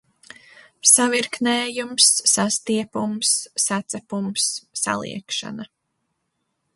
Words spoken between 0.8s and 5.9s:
Savirknējums, sastiepums, sacepums, saliekšana.